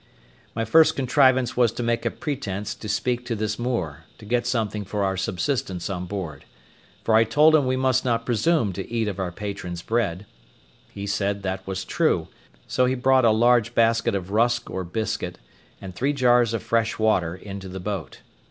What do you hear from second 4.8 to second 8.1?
for our subsistence on board; for I told him we must